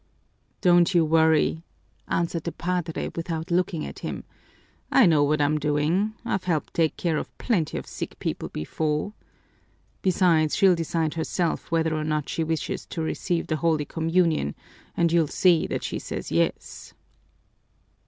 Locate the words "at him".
3.85-4.23